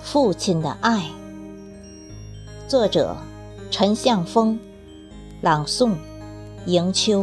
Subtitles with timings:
[0.00, 1.02] 父亲的爱。
[2.68, 3.16] 作者
[3.70, 4.58] 陈向峰，
[5.40, 5.90] 朗诵
[6.66, 7.22] 《迎秋》。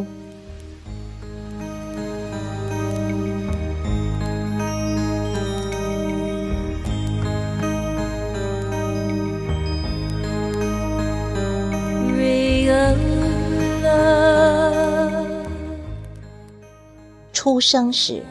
[17.31, 18.23] 出生时。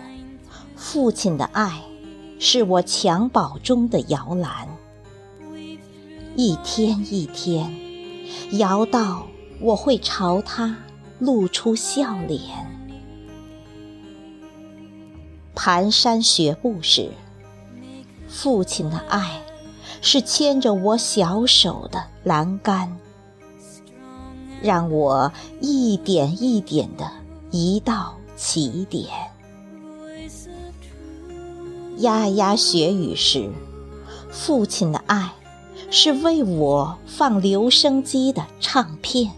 [0.92, 1.80] 父亲的爱。
[2.38, 4.68] 是我襁褓中的摇篮，
[6.36, 7.72] 一天一天
[8.58, 9.26] 摇到
[9.60, 10.76] 我会朝他
[11.20, 12.40] 露出笑脸。
[15.54, 17.12] 蹒跚学步时，
[18.28, 19.40] 父亲的爱
[20.02, 22.98] 是牵着我小手的栏杆，
[24.60, 27.08] 让我一点一点地
[27.50, 29.31] 移到起点。
[31.98, 33.50] 牙牙学语时，
[34.30, 35.32] 父亲的爱
[35.90, 39.30] 是为我放留声机的唱片，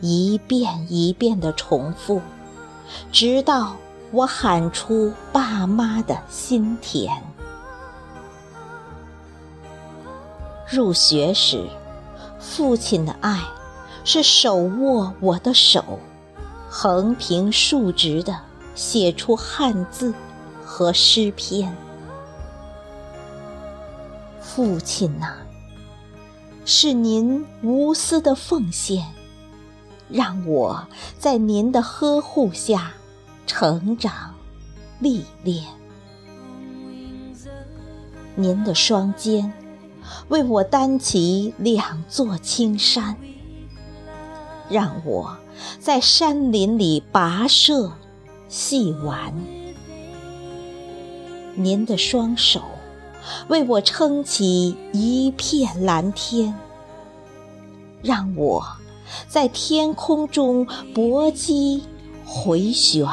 [0.00, 2.22] 一遍一遍的重复，
[3.10, 3.76] 直到
[4.12, 7.22] 我喊出爸妈的心田。
[10.70, 11.66] 入学时，
[12.38, 13.42] 父亲的爱
[14.04, 15.98] 是手握我的手，
[16.70, 18.38] 横平竖直的
[18.74, 20.14] 写出汉字。
[20.70, 21.74] 和诗篇，
[24.38, 25.36] 父亲呐，
[26.66, 29.02] 是您无私的奉献，
[30.10, 30.86] 让我
[31.18, 32.92] 在您的呵护下
[33.46, 34.34] 成长
[35.00, 35.64] 历练。
[38.36, 39.50] 您的双肩
[40.28, 43.16] 为我担起两座青山，
[44.68, 45.34] 让我
[45.80, 47.90] 在山林里跋涉
[48.48, 49.34] 戏玩。
[51.60, 52.62] 您的双手
[53.48, 56.54] 为我撑起一片蓝天，
[58.00, 58.64] 让我
[59.26, 60.64] 在天空中
[60.94, 61.82] 搏击
[62.24, 63.04] 回旋。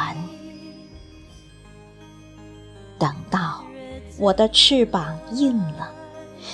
[3.00, 3.64] 等到
[4.20, 5.92] 我的翅膀硬了，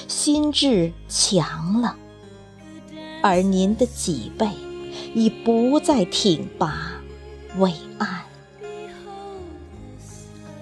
[0.07, 1.97] 心智强了，
[3.21, 4.49] 而您的脊背
[5.13, 6.93] 已不再挺拔
[7.57, 8.21] 伟岸，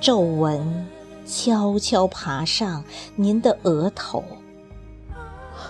[0.02, 0.88] 皱纹。
[1.30, 2.84] 悄悄爬上
[3.16, 4.24] 您的额头，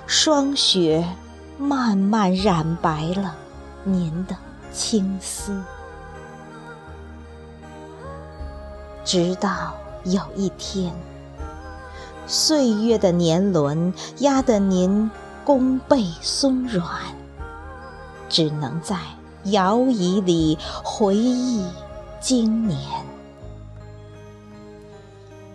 [0.08, 1.06] 霜雪
[1.58, 3.36] 慢慢染白了
[3.84, 4.38] 您的
[4.72, 5.62] 青丝，
[9.04, 9.74] 直到
[10.06, 10.94] 有一天，
[12.26, 15.12] 岁月的年轮压得您
[15.44, 16.86] 弓背松软，
[18.30, 18.98] 只能在
[19.46, 21.66] 摇椅里回忆
[22.22, 22.80] 经年。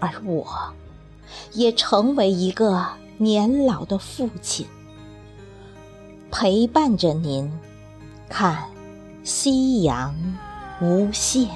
[0.04, 0.46] 而我，
[1.52, 4.66] 也成为一个年老的父亲，
[6.30, 7.50] 陪伴着您，
[8.28, 8.64] 看
[9.22, 10.14] 夕阳
[10.80, 11.48] 无限。